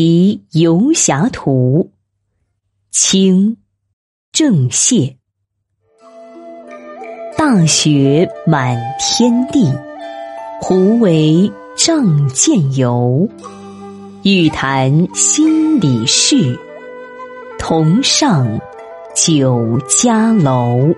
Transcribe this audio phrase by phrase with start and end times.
[0.00, 1.90] 题游侠图，
[2.90, 3.58] 清
[4.32, 5.16] 郑燮。
[7.36, 9.70] 大雪满天地，
[10.62, 13.28] 胡为仗剑游。
[14.22, 16.58] 欲谈心里事，
[17.58, 18.58] 同上
[19.14, 20.94] 酒家楼。